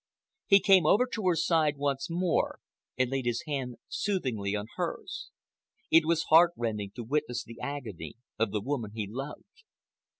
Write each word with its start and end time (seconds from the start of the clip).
He 0.47 0.59
came 0.59 0.87
over 0.87 1.05
to 1.13 1.27
her 1.27 1.35
side 1.35 1.77
once 1.77 2.09
more 2.09 2.57
and 2.97 3.11
laid 3.11 3.27
his 3.27 3.43
hand 3.45 3.75
soothingly 3.87 4.55
on 4.55 4.65
hers. 4.75 5.29
It 5.91 6.07
was 6.07 6.23
heart 6.31 6.53
rending 6.57 6.89
to 6.95 7.03
witness 7.03 7.43
the 7.43 7.59
agony 7.61 8.15
of 8.39 8.49
the 8.49 8.61
woman 8.61 8.93
he 8.95 9.05
loved. 9.07 9.61